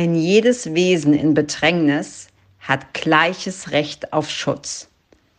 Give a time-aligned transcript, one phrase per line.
[0.00, 2.28] Ein jedes Wesen in Bedrängnis
[2.60, 4.88] hat gleiches Recht auf Schutz.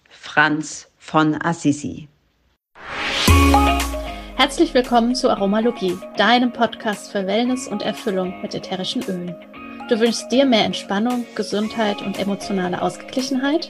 [0.10, 2.10] Franz von Assisi.
[4.36, 9.34] Herzlich willkommen zu Aromalogie, deinem Podcast für Wellness und Erfüllung mit ätherischen Ölen.
[9.88, 13.70] Du wünschst dir mehr Entspannung, Gesundheit und emotionale Ausgeglichenheit?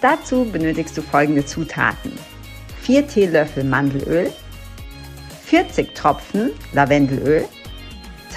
[0.00, 2.12] Dazu benötigst du folgende Zutaten.
[2.82, 4.32] 4 Teelöffel Mandelöl,
[5.44, 7.44] 40 Tropfen Lavendelöl,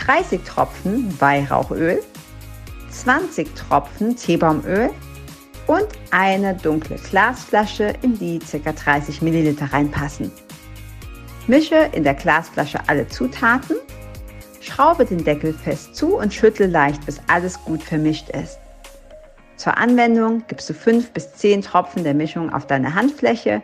[0.06, 2.02] 30 Tropfen Weihrauchöl,
[2.90, 4.90] 20 Tropfen Teebaumöl
[5.68, 8.72] und eine dunkle Glasflasche, in die ca.
[8.72, 10.32] 30 ml reinpassen.
[11.48, 13.76] Mische in der Glasflasche alle Zutaten,
[14.60, 18.61] schraube den Deckel fest zu und schüttle leicht, bis alles gut vermischt ist.
[19.62, 23.62] Zur Anwendung gibst du 5 bis 10 Tropfen der Mischung auf deine Handfläche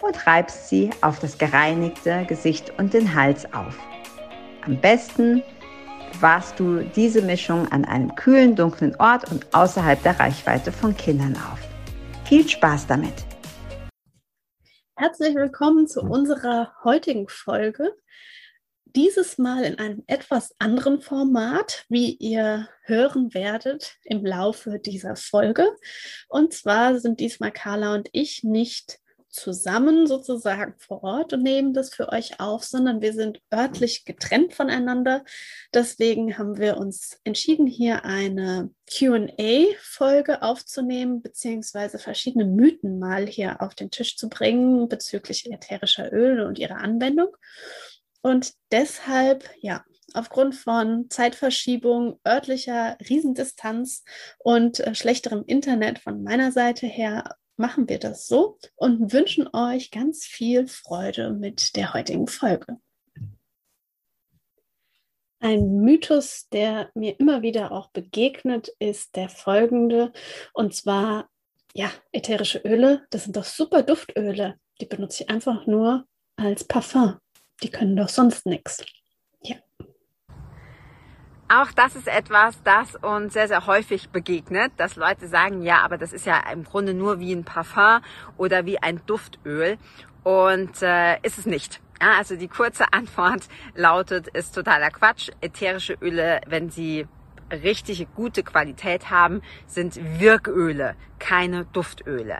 [0.00, 3.76] und reibst sie auf das gereinigte Gesicht und den Hals auf.
[4.64, 5.42] Am besten
[6.12, 11.34] bewahrst du diese Mischung an einem kühlen, dunklen Ort und außerhalb der Reichweite von Kindern
[11.34, 11.58] auf.
[12.24, 13.24] Viel Spaß damit!
[14.94, 17.96] Herzlich willkommen zu unserer heutigen Folge.
[18.94, 25.66] Dieses Mal in einem etwas anderen Format, wie ihr hören werdet im Laufe dieser Folge.
[26.28, 28.98] Und zwar sind diesmal Carla und ich nicht
[29.32, 34.52] zusammen sozusagen vor Ort und nehmen das für euch auf, sondern wir sind örtlich getrennt
[34.52, 35.24] voneinander.
[35.72, 43.74] Deswegen haben wir uns entschieden, hier eine QA-Folge aufzunehmen, beziehungsweise verschiedene Mythen mal hier auf
[43.74, 47.34] den Tisch zu bringen bezüglich ätherischer Öle und ihrer Anwendung.
[48.22, 49.84] Und deshalb, ja,
[50.14, 54.04] aufgrund von Zeitverschiebung, örtlicher Riesendistanz
[54.38, 59.90] und äh, schlechterem Internet von meiner Seite her machen wir das so und wünschen euch
[59.90, 62.78] ganz viel Freude mit der heutigen Folge.
[65.40, 70.12] Ein Mythos, der mir immer wieder auch begegnet, ist der folgende.
[70.52, 71.28] Und zwar,
[71.74, 74.54] ja, ätherische Öle, das sind doch super Duftöle.
[74.80, 76.06] Die benutze ich einfach nur
[76.36, 77.18] als Parfum.
[77.62, 78.84] Die können doch sonst nichts.
[81.54, 85.98] Auch das ist etwas, das uns sehr, sehr häufig begegnet, dass Leute sagen, ja, aber
[85.98, 88.00] das ist ja im Grunde nur wie ein Parfum
[88.38, 89.76] oder wie ein Duftöl.
[90.24, 91.82] Und äh, ist es nicht.
[92.00, 95.28] Ja, also die kurze Antwort lautet, ist totaler Quatsch.
[95.42, 97.06] Ätherische Öle, wenn sie
[97.50, 102.38] richtige gute Qualität haben, sind Wirköle, keine Duftöle.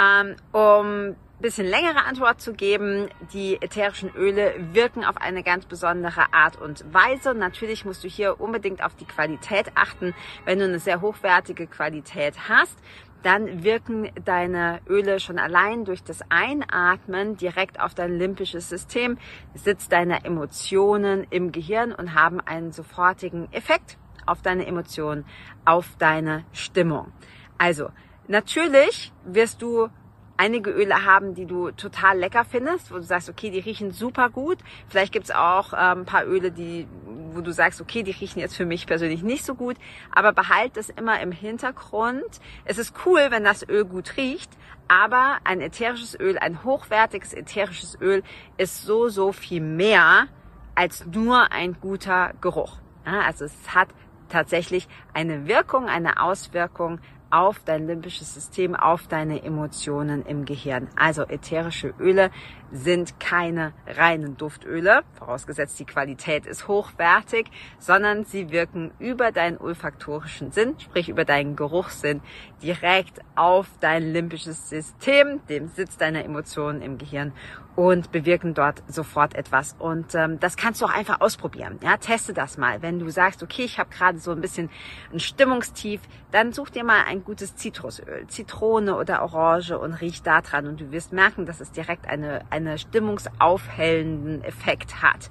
[0.00, 3.08] Ähm, um bisschen längere Antwort zu geben.
[3.32, 7.34] Die ätherischen Öle wirken auf eine ganz besondere Art und Weise.
[7.34, 10.14] Natürlich musst du hier unbedingt auf die Qualität achten.
[10.44, 12.78] Wenn du eine sehr hochwertige Qualität hast,
[13.24, 19.16] dann wirken deine Öle schon allein durch das Einatmen direkt auf dein limbisches System,
[19.54, 23.96] sitzt deine Emotionen im Gehirn und haben einen sofortigen Effekt
[24.26, 25.24] auf deine Emotionen,
[25.64, 27.12] auf deine Stimmung.
[27.56, 27.88] Also,
[28.28, 29.88] natürlich wirst du
[30.36, 34.30] einige Öle haben, die du total lecker findest, wo du sagst, okay, die riechen super
[34.30, 34.58] gut.
[34.88, 36.88] Vielleicht gibt's auch ähm, ein paar Öle, die,
[37.32, 39.76] wo du sagst, okay, die riechen jetzt für mich persönlich nicht so gut.
[40.12, 42.40] Aber behalt das immer im Hintergrund.
[42.64, 44.50] Es ist cool, wenn das Öl gut riecht,
[44.88, 48.22] aber ein ätherisches Öl, ein hochwertiges ätherisches Öl
[48.56, 50.26] ist so, so viel mehr
[50.74, 52.78] als nur ein guter Geruch.
[53.06, 53.88] Ja, also es hat
[54.28, 56.98] tatsächlich eine Wirkung, eine Auswirkung
[57.34, 60.86] auf dein limbisches System, auf deine Emotionen im Gehirn.
[60.94, 62.30] Also ätherische Öle
[62.70, 70.52] sind keine reinen Duftöle, vorausgesetzt die Qualität ist hochwertig, sondern sie wirken über deinen olfaktorischen
[70.52, 72.20] Sinn, sprich über deinen Geruchssinn,
[72.62, 77.32] direkt auf dein limbisches System, dem Sitz deiner Emotionen im Gehirn
[77.76, 79.74] und bewirken dort sofort etwas.
[79.78, 81.78] Und ähm, das kannst du auch einfach ausprobieren.
[81.82, 82.82] Ja, teste das mal.
[82.82, 84.70] Wenn du sagst, okay, ich habe gerade so ein bisschen
[85.12, 86.00] ein Stimmungstief,
[86.30, 90.80] dann such dir mal ein gutes Zitrusöl, Zitrone oder Orange und riech da dran und
[90.80, 95.30] du wirst merken, dass es direkt eine, eine stimmungsaufhellenden Effekt hat.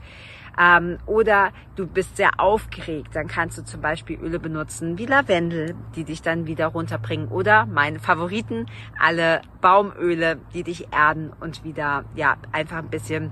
[0.60, 5.76] Ähm, oder du bist sehr aufgeregt, dann kannst du zum Beispiel Öle benutzen wie Lavendel,
[5.96, 7.28] die dich dann wieder runterbringen.
[7.30, 8.68] Oder meine Favoriten,
[9.00, 13.32] alle Baumöle, die dich erden und wieder ja einfach ein bisschen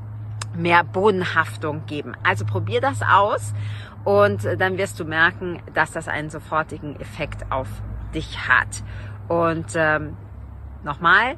[0.55, 2.13] mehr Bodenhaftung geben.
[2.23, 3.53] Also probier das aus
[4.03, 7.67] und dann wirst du merken, dass das einen sofortigen Effekt auf
[8.13, 8.83] dich hat.
[9.27, 10.15] Und ähm,
[10.83, 11.37] nochmal,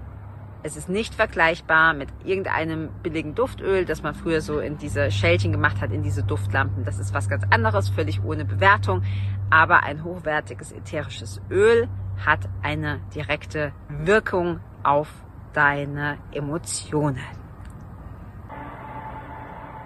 [0.63, 5.51] es ist nicht vergleichbar mit irgendeinem billigen Duftöl, das man früher so in diese Schälchen
[5.51, 6.85] gemacht hat, in diese Duftlampen.
[6.85, 9.03] Das ist was ganz anderes, völlig ohne Bewertung.
[9.49, 11.89] Aber ein hochwertiges ätherisches Öl
[12.25, 15.09] hat eine direkte Wirkung auf
[15.53, 17.42] deine Emotionen.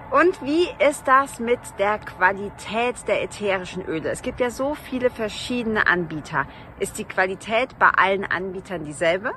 [0.10, 4.10] Und wie ist das mit der Qualität der ätherischen Öle?
[4.10, 6.48] Es gibt ja so viele verschiedene Anbieter.
[6.80, 9.32] Ist die Qualität bei allen Anbietern dieselbe?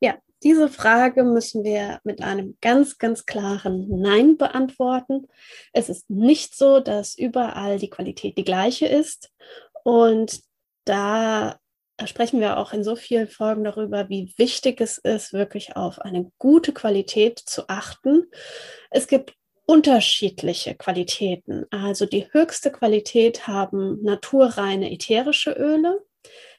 [0.00, 5.28] Ja, diese Frage müssen wir mit einem ganz, ganz klaren Nein beantworten.
[5.74, 9.30] Es ist nicht so, dass überall die Qualität die gleiche ist.
[9.84, 10.40] Und
[10.86, 11.58] da
[12.06, 16.30] sprechen wir auch in so vielen Folgen darüber, wie wichtig es ist, wirklich auf eine
[16.38, 18.30] gute Qualität zu achten.
[18.90, 19.34] Es gibt
[19.66, 21.66] unterschiedliche Qualitäten.
[21.70, 26.04] Also die höchste Qualität haben naturreine ätherische Öle.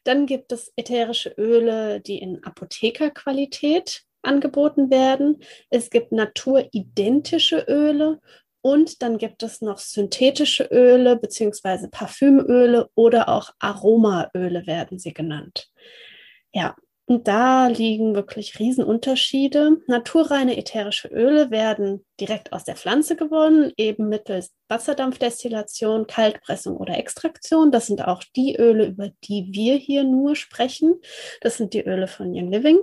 [0.04, 5.42] Dann gibt es ätherische Öle, die in Apothekerqualität angeboten werden.
[5.70, 8.20] Es gibt naturidentische Öle
[8.62, 15.70] und dann gibt es noch synthetische Öle beziehungsweise Parfümöle oder auch Aromaöle werden sie genannt.
[16.54, 16.76] Ja,
[17.10, 19.78] und da liegen wirklich Riesenunterschiede.
[19.88, 27.72] Naturreine ätherische Öle werden direkt aus der Pflanze gewonnen, eben mittels Wasserdampfdestillation, Kaltpressung oder Extraktion.
[27.72, 31.02] Das sind auch die Öle, über die wir hier nur sprechen.
[31.42, 32.80] Das sind die Öle von Young Living.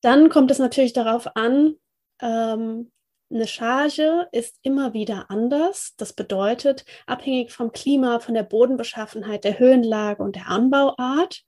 [0.00, 1.74] Dann kommt es natürlich darauf an,
[2.22, 2.92] ähm,
[3.30, 5.94] eine Charge ist immer wieder anders.
[5.96, 11.42] Das bedeutet, abhängig vom Klima, von der Bodenbeschaffenheit, der Höhenlage und der Anbauart.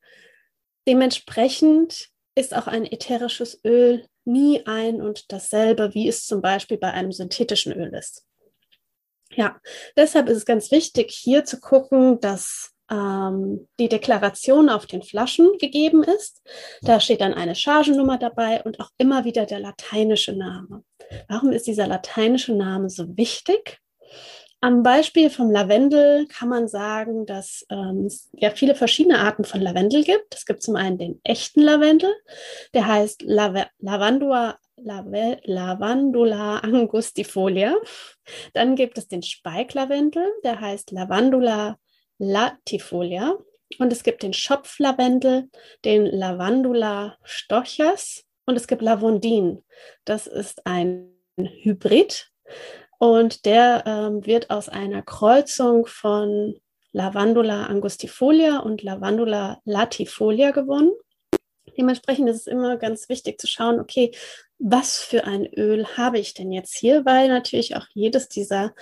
[0.87, 6.93] Dementsprechend ist auch ein ätherisches Öl nie ein und dasselbe, wie es zum Beispiel bei
[6.93, 8.27] einem synthetischen Öl ist.
[9.33, 9.59] Ja,
[9.97, 15.57] deshalb ist es ganz wichtig, hier zu gucken, dass ähm, die Deklaration auf den Flaschen
[15.59, 16.43] gegeben ist.
[16.83, 20.85] Da steht dann eine Chargennummer dabei und auch immer wieder der lateinische Name.
[21.29, 23.81] Warum ist dieser lateinische Name so wichtig?
[24.63, 29.63] Am Beispiel vom Lavendel kann man sagen, dass ähm, es ja viele verschiedene Arten von
[29.63, 30.35] Lavendel gibt.
[30.35, 32.13] Es gibt zum einen den echten Lavendel,
[32.75, 37.75] der heißt Lave Lavandua, Lave Lavandula angustifolia.
[38.53, 41.79] Dann gibt es den Speiklavendel, der heißt Lavandula
[42.19, 43.39] latifolia.
[43.79, 45.49] Und es gibt den Schopflavendel,
[45.85, 48.27] den Lavandula stochas.
[48.47, 49.63] Und es gibt Lavondin.
[50.05, 52.31] Das ist ein Hybrid.
[52.99, 56.61] Und der ähm, wird aus einer Kreuzung von
[56.93, 60.93] Lavandula angustifolia und Lavandula latifolia gewonnen.
[61.79, 64.13] Dementsprechend ist es immer ganz wichtig zu schauen, okay,
[64.59, 68.75] was für ein Öl habe ich denn jetzt hier, weil natürlich auch jedes dieser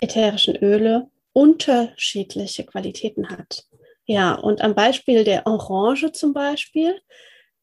[0.00, 3.64] ätherischen Öle unterschiedliche Qualitäten hat.
[4.06, 6.98] Ja, und am Beispiel der Orange zum Beispiel.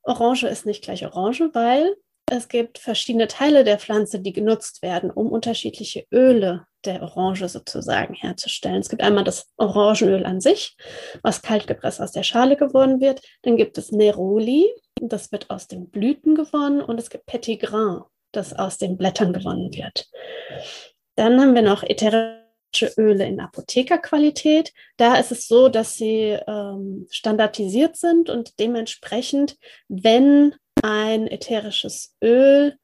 [0.06, 1.96] Orange ist nicht gleich Orange, weil
[2.32, 8.14] es gibt verschiedene Teile der Pflanze, die genutzt werden, um unterschiedliche Öle der Orange sozusagen
[8.14, 8.80] herzustellen.
[8.80, 10.76] Es gibt einmal das Orangenöl an sich,
[11.22, 13.22] was kalt gepresst aus der Schale gewonnen wird.
[13.44, 14.68] Dann gibt es Neroli,
[15.02, 16.82] das wird aus den Blüten gewonnen.
[16.82, 18.02] Und es gibt Petit Grain,
[18.32, 20.08] das aus den Blättern gewonnen wird.
[21.16, 22.45] Dann haben wir noch ätherische
[22.98, 24.74] Öle in Apothekerqualität.
[24.98, 29.58] Da ist es so, dass sie ähm, standardisiert sind und dementsprechend,
[29.88, 32.78] wenn ein ätherisches Öl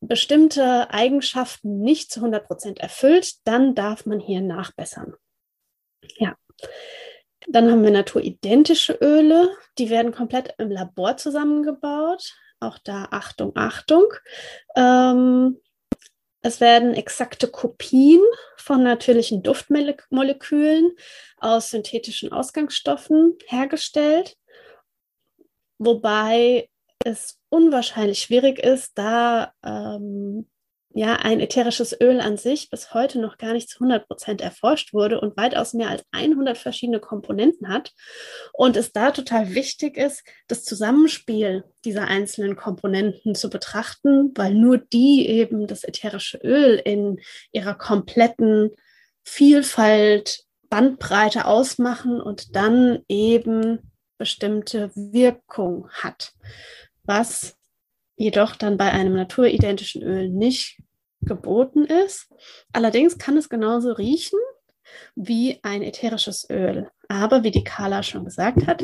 [0.00, 5.14] bestimmte Eigenschaften nicht zu 100 Prozent erfüllt, dann darf man hier nachbessern.
[6.18, 6.36] Ja.
[7.46, 9.48] Dann haben wir naturidentische Öle,
[9.78, 12.34] die werden komplett im Labor zusammengebaut.
[12.60, 14.04] Auch da Achtung, Achtung.
[14.76, 15.58] Ähm,
[16.42, 18.20] es werden exakte Kopien
[18.56, 20.92] von natürlichen Duftmolekülen
[21.38, 24.36] aus synthetischen Ausgangsstoffen hergestellt,
[25.78, 26.68] wobei
[27.04, 30.48] es unwahrscheinlich schwierig ist, da ähm,
[30.98, 34.92] ja ein ätherisches Öl an sich bis heute noch gar nicht zu 100 Prozent erforscht
[34.92, 37.92] wurde und weitaus mehr als 100 verschiedene Komponenten hat
[38.52, 44.78] und es da total wichtig ist, das Zusammenspiel dieser einzelnen Komponenten zu betrachten, weil nur
[44.78, 47.20] die eben das ätherische Öl in
[47.52, 48.72] ihrer kompletten
[49.22, 56.32] Vielfalt, Bandbreite ausmachen und dann eben bestimmte Wirkung hat,
[57.04, 57.56] was
[58.16, 60.80] jedoch dann bei einem naturidentischen Öl nicht
[61.22, 62.28] geboten ist.
[62.72, 64.38] Allerdings kann es genauso riechen
[65.14, 66.88] wie ein ätherisches Öl.
[67.08, 68.82] Aber wie die Carla schon gesagt hat,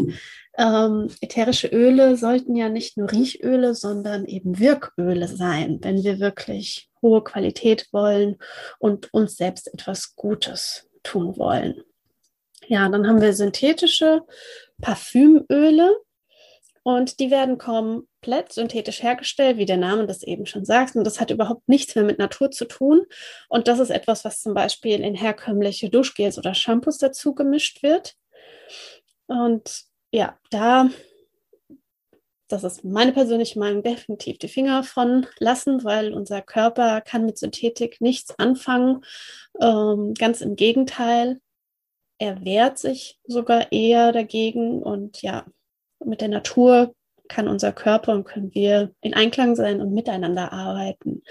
[0.56, 6.90] ähm, ätherische Öle sollten ja nicht nur Riechöle, sondern eben Wirköle sein, wenn wir wirklich
[7.02, 8.36] hohe Qualität wollen
[8.78, 11.82] und uns selbst etwas Gutes tun wollen.
[12.66, 14.22] Ja, dann haben wir synthetische
[14.80, 15.94] Parfümöle
[16.84, 20.94] und die werden komplett synthetisch hergestellt, wie der Name das eben schon sagt.
[20.94, 23.06] Und das hat überhaupt nichts mehr mit Natur zu tun.
[23.48, 28.16] Und das ist etwas, was zum Beispiel in herkömmliche Duschgels oder Shampoos dazu gemischt wird.
[29.26, 30.90] Und ja, da,
[32.48, 37.38] das ist meine persönliche Meinung, definitiv die Finger von lassen, weil unser Körper kann mit
[37.38, 39.00] Synthetik nichts anfangen.
[39.58, 41.40] Ähm, ganz im Gegenteil,
[42.18, 45.46] er wehrt sich sogar eher dagegen und ja,
[46.06, 46.94] mit der Natur
[47.28, 51.22] kann unser Körper und können wir in Einklang sein und miteinander arbeiten.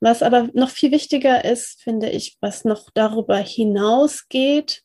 [0.00, 4.82] Was aber noch viel wichtiger ist, finde ich, was noch darüber hinausgeht,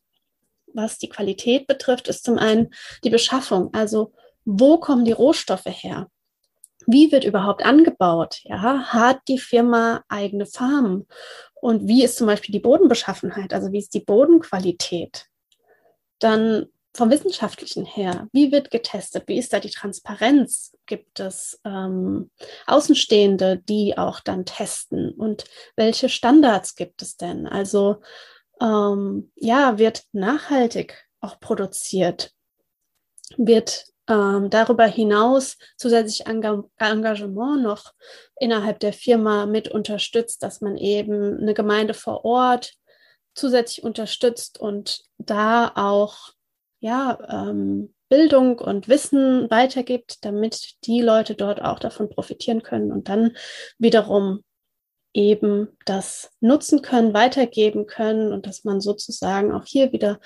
[0.72, 2.70] was die Qualität betrifft, ist zum einen
[3.02, 3.72] die Beschaffung.
[3.74, 4.12] Also
[4.44, 6.08] wo kommen die Rohstoffe her?
[6.86, 8.40] Wie wird überhaupt angebaut?
[8.44, 11.06] Ja, hat die Firma eigene Farmen?
[11.54, 13.54] Und wie ist zum Beispiel die Bodenbeschaffenheit?
[13.54, 15.26] Also wie ist die Bodenqualität?
[16.18, 19.24] Dann vom Wissenschaftlichen her, wie wird getestet?
[19.26, 20.76] Wie ist da die Transparenz?
[20.86, 22.30] Gibt es ähm,
[22.66, 25.10] Außenstehende, die auch dann testen?
[25.10, 27.48] Und welche Standards gibt es denn?
[27.48, 28.00] Also
[28.60, 32.30] ähm, ja, wird nachhaltig auch produziert?
[33.36, 37.92] Wird ähm, darüber hinaus zusätzlich Engagement noch
[38.38, 42.74] innerhalb der Firma mit unterstützt, dass man eben eine Gemeinde vor Ort
[43.34, 46.34] zusätzlich unterstützt und da auch
[46.84, 53.08] ja, ähm, Bildung und Wissen weitergibt, damit die Leute dort auch davon profitieren können und
[53.08, 53.34] dann
[53.78, 54.44] wiederum
[55.14, 60.20] eben das nutzen können, weitergeben können und dass man sozusagen auch hier wieder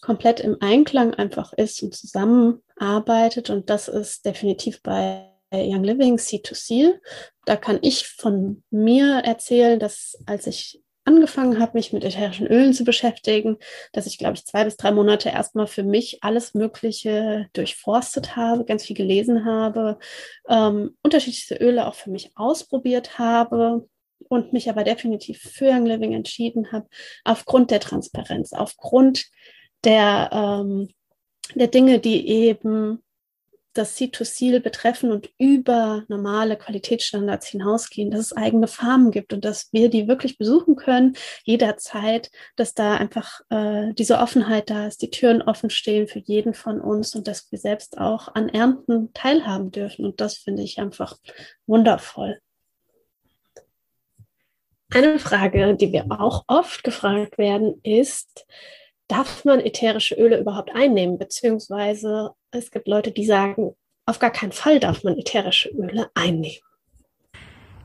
[0.00, 3.50] komplett im Einklang einfach ist und zusammenarbeitet.
[3.50, 7.00] Und das ist definitiv bei Young Living C2C.
[7.46, 12.74] Da kann ich von mir erzählen, dass als ich angefangen habe, mich mit ätherischen Ölen
[12.74, 13.56] zu beschäftigen,
[13.92, 18.64] dass ich, glaube ich, zwei bis drei Monate erstmal für mich alles Mögliche durchforstet habe,
[18.64, 19.98] ganz viel gelesen habe,
[20.48, 23.88] ähm, unterschiedlichste Öle auch für mich ausprobiert habe
[24.28, 26.88] und mich aber definitiv für Young Living entschieden habe,
[27.24, 29.26] aufgrund der Transparenz, aufgrund
[29.84, 30.88] der, ähm,
[31.54, 33.02] der Dinge, die eben
[33.76, 39.72] das C2C betreffen und über normale Qualitätsstandards hinausgehen, dass es eigene Farmen gibt und dass
[39.72, 45.10] wir die wirklich besuchen können, jederzeit, dass da einfach äh, diese Offenheit da ist, die
[45.10, 49.70] Türen offen stehen für jeden von uns und dass wir selbst auch an Ernten teilhaben
[49.70, 50.04] dürfen.
[50.04, 51.16] Und das finde ich einfach
[51.66, 52.40] wundervoll.
[54.92, 58.46] Eine Frage, die wir auch oft gefragt werden, ist,
[59.08, 61.18] darf man ätherische Öle überhaupt einnehmen?
[61.18, 63.74] Beziehungsweise es gibt Leute, die sagen,
[64.06, 66.62] auf gar keinen Fall darf man ätherische Öle einnehmen.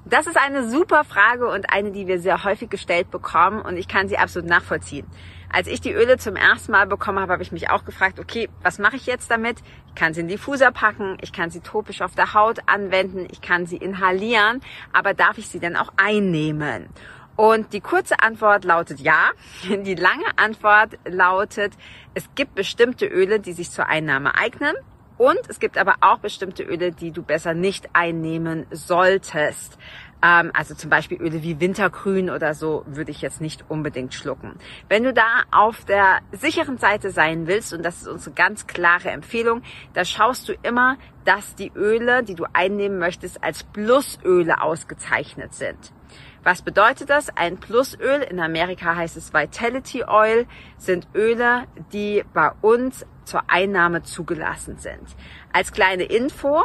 [0.06, 3.88] Das ist eine super Frage und eine, die wir sehr häufig gestellt bekommen und ich
[3.88, 5.06] kann sie absolut nachvollziehen.
[5.54, 8.50] Als ich die Öle zum ersten Mal bekommen habe, habe ich mich auch gefragt, okay,
[8.63, 9.60] was mache ich jetzt damit?
[9.88, 13.42] Ich kann sie in Diffuser packen, ich kann sie topisch auf der Haut anwenden, ich
[13.42, 14.62] kann sie inhalieren,
[14.92, 16.90] aber darf ich sie denn auch einnehmen?
[17.35, 19.31] Und die kurze Antwort lautet ja.
[19.69, 21.73] Die lange Antwort lautet,
[22.13, 24.75] es gibt bestimmte Öle, die sich zur Einnahme eignen.
[25.17, 29.77] Und es gibt aber auch bestimmte Öle, die du besser nicht einnehmen solltest.
[30.23, 34.55] Ähm, also zum Beispiel Öle wie Wintergrün oder so würde ich jetzt nicht unbedingt schlucken.
[34.89, 39.09] Wenn du da auf der sicheren Seite sein willst, und das ist unsere ganz klare
[39.09, 39.61] Empfehlung,
[39.93, 45.93] da schaust du immer, dass die Öle, die du einnehmen möchtest, als Plusöle ausgezeichnet sind.
[46.43, 47.29] Was bedeutet das?
[47.36, 54.01] Ein Plusöl, in Amerika heißt es Vitality Oil, sind Öle, die bei uns zur Einnahme
[54.01, 55.15] zugelassen sind.
[55.53, 56.63] Als kleine Info,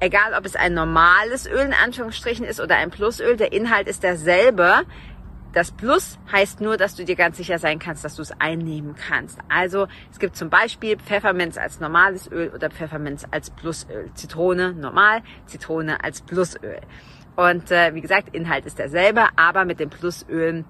[0.00, 4.02] egal ob es ein normales Öl in Anführungsstrichen ist oder ein Plusöl, der Inhalt ist
[4.02, 4.82] derselbe.
[5.52, 8.94] Das Plus heißt nur, dass du dir ganz sicher sein kannst, dass du es einnehmen
[8.94, 9.38] kannst.
[9.48, 14.10] Also es gibt zum Beispiel Pfefferminz als normales Öl oder Pfefferminz als Plusöl.
[14.14, 16.80] Zitrone normal, Zitrone als Plusöl.
[17.36, 20.64] Und äh, wie gesagt, Inhalt ist derselbe, aber mit den Plusölen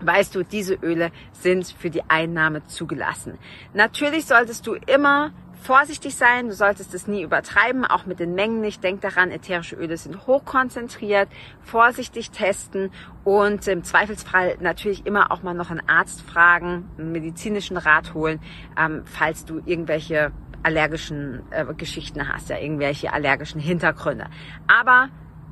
[0.00, 3.38] weißt du, diese Öle sind für die Einnahme zugelassen.
[3.72, 8.60] Natürlich solltest du immer vorsichtig sein, du solltest es nie übertreiben, auch mit den Mengen
[8.60, 8.82] nicht.
[8.82, 11.28] Denk daran, ätherische Öle sind hochkonzentriert,
[11.60, 12.90] vorsichtig testen
[13.24, 18.40] und im Zweifelsfall natürlich immer auch mal noch einen Arzt fragen, einen medizinischen Rat holen,
[18.78, 24.26] ähm, falls du irgendwelche allergischen äh, Geschichten hast, ja, irgendwelche allergischen Hintergründe.
[24.66, 25.08] Aber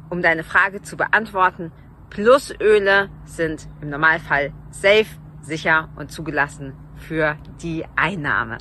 [0.09, 1.73] um deine Frage zu beantworten,
[2.11, 5.07] Plusöle sind im Normalfall safe,
[5.41, 8.59] sicher und zugelassen für die Einnahme.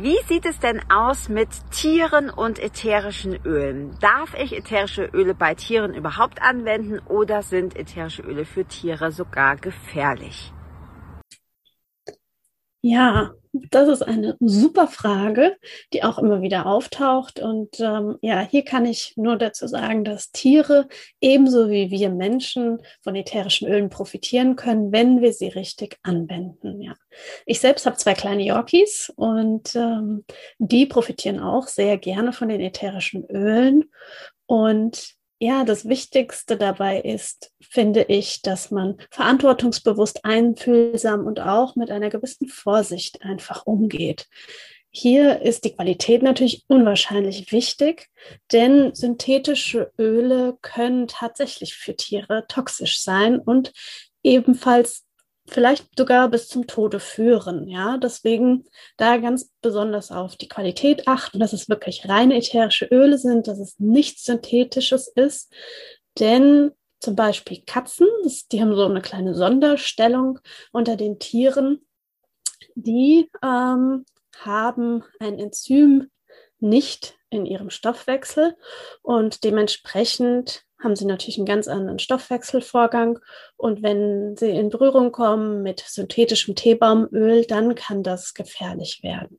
[0.00, 3.98] Wie sieht es denn aus mit Tieren und ätherischen Ölen?
[4.00, 9.56] Darf ich ätherische Öle bei Tieren überhaupt anwenden oder sind ätherische Öle für Tiere sogar
[9.56, 10.52] gefährlich?
[12.80, 13.32] Ja,
[13.70, 15.56] das ist eine super Frage,
[15.92, 17.40] die auch immer wieder auftaucht.
[17.40, 20.88] Und ähm, ja, hier kann ich nur dazu sagen, dass Tiere
[21.20, 26.80] ebenso wie wir Menschen von ätherischen Ölen profitieren können, wenn wir sie richtig anwenden.
[26.80, 26.94] Ja.
[27.46, 30.24] Ich selbst habe zwei kleine Yorkies und ähm,
[30.58, 33.84] die profitieren auch sehr gerne von den ätherischen Ölen.
[34.46, 41.90] Und ja, das Wichtigste dabei ist, finde ich, dass man verantwortungsbewusst, einfühlsam und auch mit
[41.90, 44.26] einer gewissen Vorsicht einfach umgeht.
[44.90, 48.08] Hier ist die Qualität natürlich unwahrscheinlich wichtig,
[48.52, 53.72] denn synthetische Öle können tatsächlich für Tiere toxisch sein und
[54.22, 55.04] ebenfalls
[55.50, 57.68] vielleicht sogar bis zum Tode führen.
[57.68, 58.64] Ja, deswegen
[58.96, 63.58] da ganz besonders auf die Qualität achten, dass es wirklich reine ätherische Öle sind, dass
[63.58, 65.52] es nichts Synthetisches ist.
[66.18, 68.08] Denn zum Beispiel Katzen,
[68.50, 70.40] die haben so eine kleine Sonderstellung
[70.72, 71.86] unter den Tieren,
[72.74, 74.04] die ähm,
[74.38, 76.10] haben ein Enzym
[76.60, 78.56] nicht in ihrem Stoffwechsel
[79.02, 83.18] und dementsprechend haben sie natürlich einen ganz anderen Stoffwechselvorgang.
[83.56, 89.38] Und wenn sie in Berührung kommen mit synthetischem Teebaumöl, dann kann das gefährlich werden.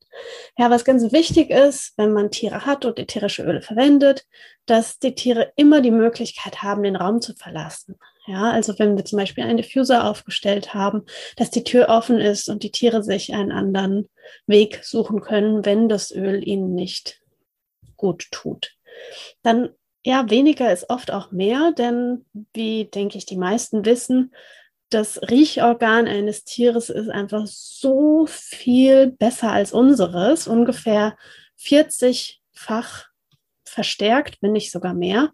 [0.58, 4.26] Ja, was ganz wichtig ist, wenn man Tiere hat und ätherische Öle verwendet,
[4.66, 7.98] dass die Tiere immer die Möglichkeit haben, den Raum zu verlassen.
[8.28, 11.06] Ja, also wenn wir zum Beispiel einen Diffuser aufgestellt haben,
[11.36, 14.08] dass die Tür offen ist und die Tiere sich einen anderen
[14.46, 17.22] Weg suchen können, wenn das Öl ihnen nicht
[17.98, 18.76] gut tut.
[19.42, 19.70] Dann
[20.04, 24.34] ja, weniger ist oft auch mehr, denn wie denke ich, die meisten wissen,
[24.90, 31.16] das Riechorgan eines Tieres ist einfach so viel besser als unseres, ungefähr
[31.60, 33.06] 40-fach
[33.66, 35.32] verstärkt, wenn nicht sogar mehr.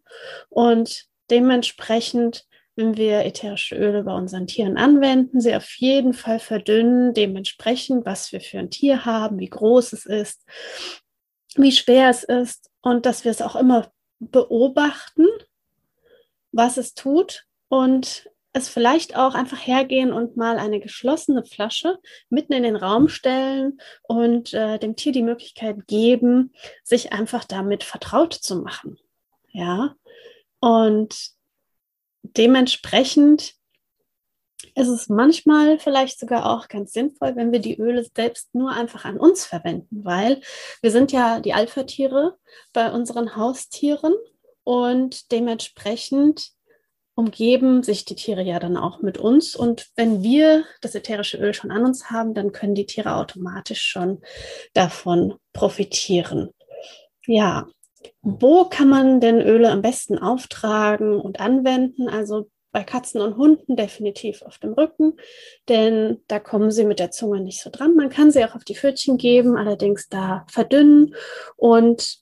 [0.50, 2.46] Und dementsprechend,
[2.76, 8.34] wenn wir ätherische Öle bei unseren Tieren anwenden, sie auf jeden Fall verdünnen, dementsprechend, was
[8.34, 10.44] wir für ein Tier haben, wie groß es ist,
[11.56, 15.28] wie schwer es ist und dass wir es auch immer beobachten,
[16.51, 22.00] was es tut und es vielleicht auch einfach hergehen und mal eine geschlossene Flasche
[22.30, 27.84] mitten in den Raum stellen und äh, dem Tier die Möglichkeit geben, sich einfach damit
[27.84, 28.98] vertraut zu machen.
[29.51, 29.96] Ja,
[30.62, 31.32] und
[32.24, 33.56] dementsprechend
[34.75, 39.06] ist es manchmal vielleicht sogar auch ganz sinnvoll, wenn wir die Öle selbst nur einfach
[39.06, 40.42] an uns verwenden, weil
[40.82, 42.38] wir sind ja die Alpha-Tiere
[42.74, 44.14] bei unseren Haustieren
[44.64, 46.51] und dementsprechend
[47.16, 49.56] umgeben sich die Tiere ja dann auch mit uns.
[49.56, 53.82] Und wenn wir das ätherische Öl schon an uns haben, dann können die Tiere automatisch
[53.82, 54.22] schon
[54.74, 56.50] davon profitieren.
[57.25, 57.68] Ja,
[58.22, 62.10] wo kann man denn Öle am besten auftragen und anwenden?
[62.10, 65.14] Also bei Katzen und Hunden definitiv auf dem Rücken,
[65.70, 67.96] denn da kommen sie mit der Zunge nicht so dran.
[67.96, 71.16] Man kann sie auch auf die Pfötchen geben, allerdings da verdünnen
[71.55, 72.18] und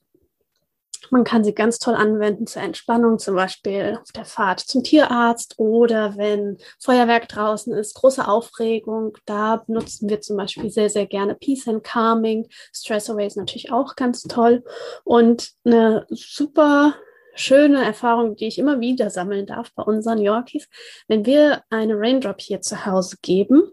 [1.09, 5.55] man kann sie ganz toll anwenden zur Entspannung, zum Beispiel auf der Fahrt zum Tierarzt
[5.57, 9.17] oder wenn Feuerwerk draußen ist, große Aufregung.
[9.25, 12.47] Da benutzen wir zum Beispiel sehr, sehr gerne Peace and Calming.
[12.71, 14.63] Stress Away ist natürlich auch ganz toll.
[15.03, 16.93] Und eine super
[17.35, 20.67] schöne Erfahrung, die ich immer wieder sammeln darf bei unseren Yorkies.
[21.07, 23.63] Wenn wir eine Raindrop hier zu Hause geben,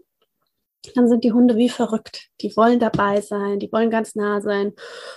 [0.95, 2.29] dann sind die Hunde wie verrückt.
[2.41, 4.73] Die wollen dabei sein, die wollen ganz nah sein.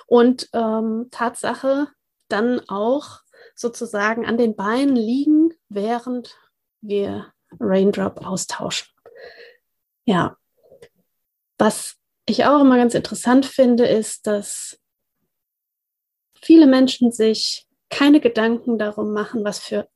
[0.07, 1.88] Und ähm, Tatsache,
[2.28, 3.20] dann auch
[3.54, 6.37] sozusagen an den Beinen liegen, während
[6.80, 8.88] wir Raindrop austauschen.
[10.07, 10.37] Ja,
[11.59, 14.78] was ich auch immer ganz interessant finde, ist, dass
[16.40, 19.88] viele Menschen sich keine Gedanken darum machen, was für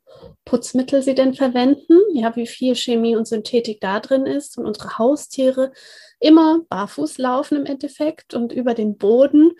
[0.44, 4.98] Putzmittel sie denn verwenden, ja, wie viel Chemie und Synthetik da drin ist und unsere
[4.98, 5.72] Haustiere
[6.20, 9.52] immer barfuß laufen im Endeffekt und über den Boden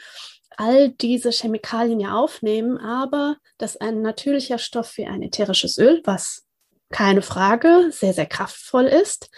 [0.57, 6.46] all diese Chemikalien ja aufnehmen, aber dass ein natürlicher Stoff wie ein ätherisches Öl, was
[6.90, 9.31] keine Frage sehr, sehr kraftvoll ist,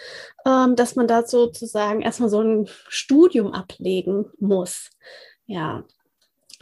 [0.45, 4.91] ähm, dass man da sozusagen erstmal so ein Studium ablegen muss.
[5.47, 5.85] Ja,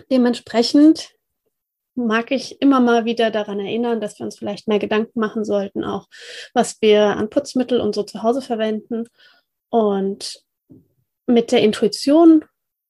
[0.10, 1.19] dementsprechend
[2.08, 5.84] mag ich immer mal wieder daran erinnern, dass wir uns vielleicht mehr Gedanken machen sollten,
[5.84, 6.08] auch
[6.54, 9.08] was wir an Putzmittel und so zu Hause verwenden
[9.70, 10.44] und
[11.28, 12.44] mit der Intuition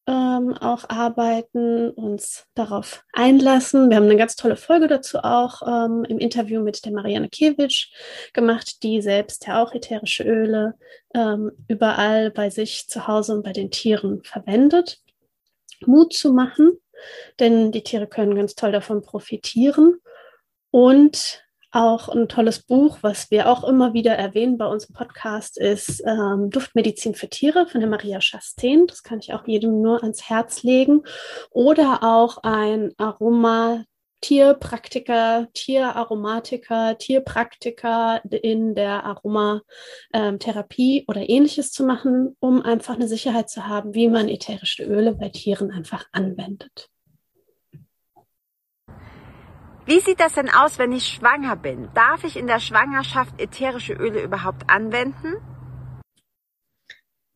[0.07, 3.89] ähm, auch arbeiten, uns darauf einlassen.
[3.89, 7.89] Wir haben eine ganz tolle Folge dazu auch ähm, im Interview mit der Marianne Kiewicz
[8.33, 10.73] gemacht, die selbst ja auch ätherische Öle
[11.13, 14.99] ähm, überall bei sich zu Hause und bei den Tieren verwendet.
[15.85, 16.71] Mut zu machen,
[17.39, 19.99] denn die Tiere können ganz toll davon profitieren.
[20.71, 25.59] Und auch ein tolles Buch, was wir auch immer wieder erwähnen bei uns im Podcast,
[25.59, 28.87] ist ähm, Duftmedizin für Tiere von der Maria Chastain.
[28.87, 31.03] Das kann ich auch jedem nur ans Herz legen.
[31.51, 33.83] Oder auch ein Aroma.
[34.21, 43.67] Tierpraktiker, Tieraromatiker, Tierpraktiker in der Aromatherapie oder ähnliches zu machen, um einfach eine Sicherheit zu
[43.67, 46.89] haben, wie man ätherische Öle bei Tieren einfach anwendet.
[49.85, 51.89] Wie sieht das denn aus, wenn ich schwanger bin?
[51.95, 55.37] Darf ich in der Schwangerschaft ätherische Öle überhaupt anwenden?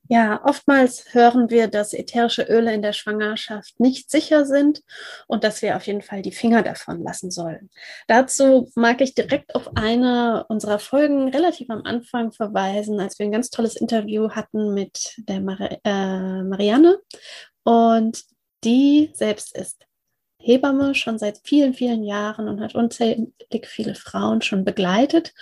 [0.09, 4.81] Ja, oftmals hören wir, dass ätherische Öle in der Schwangerschaft nicht sicher sind
[5.27, 7.69] und dass wir auf jeden Fall die Finger davon lassen sollen.
[8.07, 13.31] Dazu mag ich direkt auf eine unserer Folgen relativ am Anfang verweisen, als wir ein
[13.31, 16.99] ganz tolles Interview hatten mit der Mar äh, Marianne
[17.63, 18.23] und
[18.65, 19.85] die selbst ist
[20.37, 23.31] Hebamme schon seit vielen, vielen Jahren und hat unzählig
[23.63, 25.33] viele Frauen schon begleitet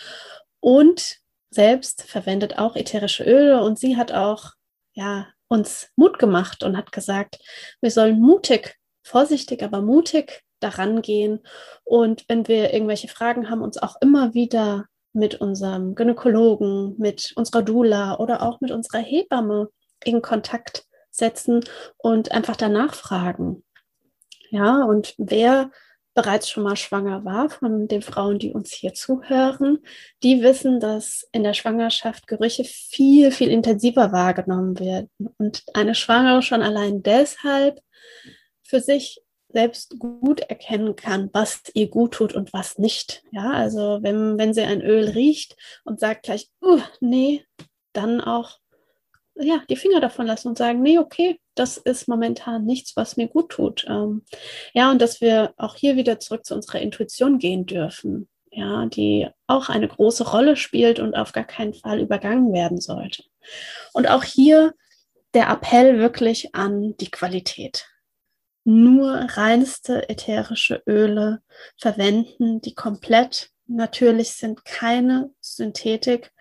[0.60, 1.21] und
[1.52, 4.52] selbst verwendet auch ätherische Öle und sie hat auch
[4.94, 7.38] ja uns Mut gemacht und hat gesagt,
[7.82, 11.42] wir sollen mutig, vorsichtig, aber mutig daran gehen
[11.84, 17.64] und wenn wir irgendwelche Fragen haben, uns auch immer wieder mit unserem Gynäkologen, mit unserer
[17.64, 19.70] Dula oder auch mit unserer Hebamme
[20.04, 21.66] in Kontakt setzen
[21.98, 23.64] und einfach danach fragen.
[24.50, 25.72] Ja, und wer
[26.14, 29.80] bereits schon mal schwanger war, von den Frauen, die uns hier zuhören,
[30.24, 35.10] die wissen, dass in der Schwangerschaft Gerüche viel, viel intensiver wahrgenommen werden.
[35.38, 37.82] Und eine Schwangere schon allein deshalb
[38.64, 43.24] für sich selbst gut erkennen kann, was ihr gut tut und was nicht.
[43.32, 47.46] Ja, also wenn, wenn sie ein Öl riecht und sagt gleich, uh, nee,
[47.94, 48.60] dann auch
[49.36, 53.28] ja, die Finger davon lassen und sagen, nee, okay, das ist momentan nichts, was mir
[53.28, 53.86] gut tut.
[53.88, 54.24] Ähm,
[54.74, 59.28] ja, und dass wir auch hier wieder zurück zu unserer Intuition gehen dürfen, ja, die
[59.48, 63.24] auch eine große Rolle spielt und auf gar keinen Fall übergangen werden sollte.
[63.94, 64.74] Und auch hier
[65.34, 67.88] der Appell wirklich an die Qualität.
[68.64, 71.42] Nur reinste ätherische Öle
[71.78, 76.32] verwenden, die komplett natürlich sind, keine Synthetik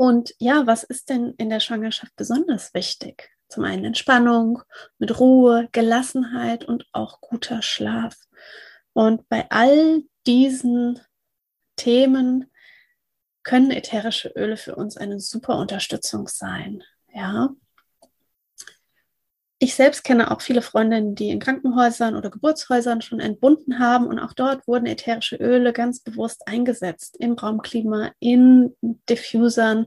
[0.00, 3.36] und ja, was ist denn in der Schwangerschaft besonders wichtig?
[3.48, 4.62] Zum einen Entspannung,
[4.98, 8.16] mit Ruhe, Gelassenheit und auch guter Schlaf.
[8.92, 11.00] Und bei all diesen
[11.76, 12.50] Themen
[13.42, 16.82] können ätherische Öle für uns eine super Unterstützung sein.
[17.14, 17.50] Ja,
[19.60, 24.20] ich selbst kenne auch viele Freundinnen, die in Krankenhäusern oder Geburtshäusern schon entbunden haben und
[24.20, 29.86] auch dort wurden ätherische Öle ganz bewusst eingesetzt im Raumklima, in Diffusern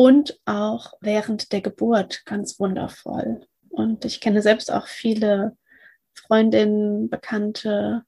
[0.00, 3.46] und auch während der Geburt ganz wundervoll.
[3.68, 5.58] Und ich kenne selbst auch viele
[6.14, 8.04] Freundinnen, Bekannte,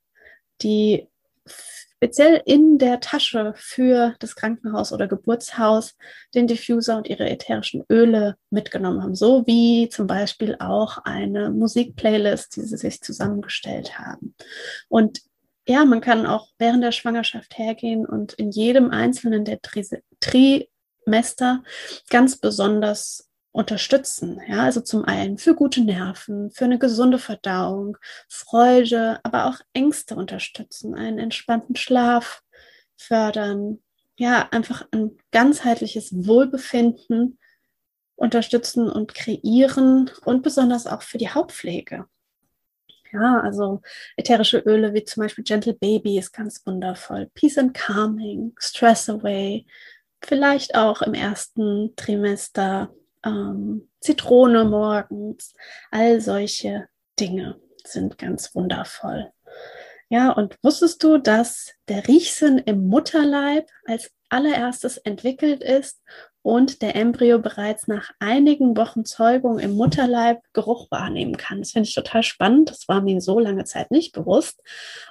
[0.62, 1.07] die
[1.44, 5.94] speziell in der Tasche für das Krankenhaus oder Geburtshaus
[6.35, 12.57] den Diffuser und ihre ätherischen Öle mitgenommen haben, so wie zum Beispiel auch eine Musikplaylist,
[12.57, 14.35] die sie sich zusammengestellt haben.
[14.88, 15.20] Und
[15.68, 19.61] ja, man kann auch während der Schwangerschaft hergehen und in jedem einzelnen der
[21.04, 21.62] Trimester
[22.10, 24.40] ganz besonders unterstützen.
[24.48, 30.16] Ja, also zum einen für gute Nerven, für eine gesunde Verdauung, Freude, aber auch Ängste
[30.16, 32.42] unterstützen, einen entspannten Schlaf
[32.96, 33.78] fördern.
[34.16, 37.38] Ja, einfach ein ganzheitliches Wohlbefinden
[38.16, 42.06] unterstützen und kreieren und besonders auch für die Hautpflege.
[43.12, 43.82] Ja, also
[44.16, 47.30] ätherische Öle wie zum Beispiel Gentle Baby ist ganz wundervoll.
[47.34, 49.66] Peace and Calming, Stress Away,
[50.26, 52.92] vielleicht auch im ersten Trimester
[53.24, 55.54] ähm, Zitrone morgens,
[55.90, 59.32] all solche Dinge sind ganz wundervoll.
[60.08, 66.02] Ja, und wusstest du, dass der Riechsinn im Mutterleib als allererstes entwickelt ist
[66.42, 71.61] und der Embryo bereits nach einigen Wochen Zeugung im Mutterleib Geruch wahrnehmen kann?
[71.61, 72.68] Das finde ich total spannend.
[72.68, 74.61] Das war mir so lange Zeit nicht bewusst.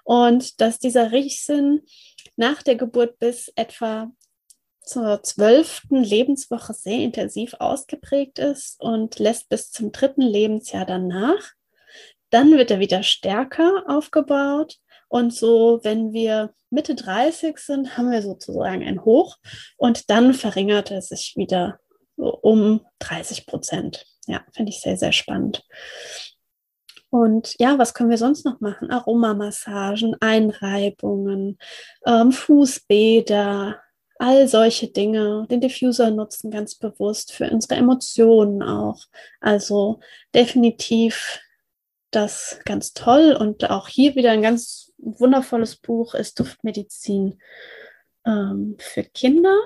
[0.04, 1.82] Und dass dieser Riechsinn
[2.36, 4.12] nach der Geburt bis etwa
[4.84, 11.52] zur zwölften Lebenswoche sehr intensiv ausgeprägt ist und lässt bis zum dritten Lebensjahr danach.
[12.30, 14.78] Dann wird er wieder stärker aufgebaut.
[15.08, 19.38] Und so, wenn wir Mitte 30 sind, haben wir sozusagen ein Hoch
[19.78, 21.80] und dann verringert er sich wieder
[22.16, 24.06] um 30 Prozent.
[24.28, 25.64] Ja, finde ich sehr, sehr spannend.
[27.10, 28.90] Und ja, was können wir sonst noch machen?
[28.90, 31.58] Aromamassagen, Einreibungen,
[32.06, 33.82] ähm, Fußbäder,
[34.22, 35.48] all solche Dinge.
[35.50, 39.00] Den Diffuser nutzen ganz bewusst für unsere Emotionen auch.
[39.40, 40.00] Also
[40.36, 41.40] definitiv
[42.12, 43.36] das ganz toll.
[43.38, 47.40] Und auch hier wieder ein ganz wundervolles Buch ist Duftmedizin
[48.26, 49.58] ähm, für Kinder.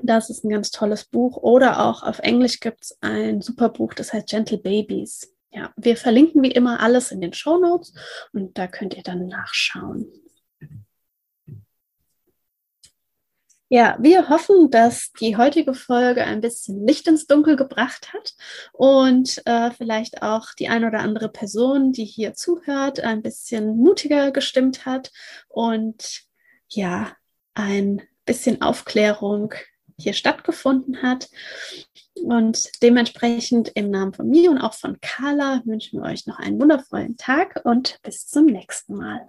[0.00, 1.36] Das ist ein ganz tolles Buch.
[1.36, 5.34] Oder auch auf Englisch gibt es ein super Buch, das heißt Gentle Babies.
[5.50, 7.92] Ja, wir verlinken wie immer alles in den Show Notes
[8.32, 10.06] und da könnt ihr dann nachschauen.
[13.70, 18.34] Ja, wir hoffen, dass die heutige Folge ein bisschen Licht ins Dunkel gebracht hat
[18.72, 24.30] und äh, vielleicht auch die ein oder andere Person, die hier zuhört, ein bisschen mutiger
[24.30, 25.12] gestimmt hat
[25.48, 26.22] und
[26.68, 27.12] ja,
[27.52, 29.52] ein bisschen Aufklärung
[29.98, 31.28] hier stattgefunden hat.
[32.14, 36.58] Und dementsprechend im Namen von mir und auch von Carla wünschen wir euch noch einen
[36.58, 39.28] wundervollen Tag und bis zum nächsten Mal.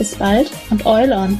[0.00, 1.38] Bis bald und Oil on!